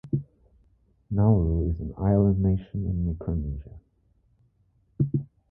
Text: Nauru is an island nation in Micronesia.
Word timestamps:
Nauru 1.11 1.69
is 1.69 1.79
an 1.79 1.93
island 1.95 2.41
nation 2.41 2.87
in 2.87 3.05
Micronesia. 3.05 3.77